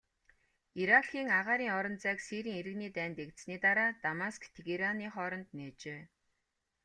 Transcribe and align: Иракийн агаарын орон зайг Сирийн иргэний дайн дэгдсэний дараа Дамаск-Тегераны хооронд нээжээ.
Иракийн 0.81 1.27
агаарын 1.37 1.71
орон 1.77 1.95
зайг 2.03 2.19
Сирийн 2.27 2.57
иргэний 2.59 2.91
дайн 2.97 3.11
дэгдсэний 3.17 3.59
дараа 3.65 3.91
Дамаск-Тегераны 4.03 5.05
хооронд 5.15 5.49
нээжээ. 5.57 6.01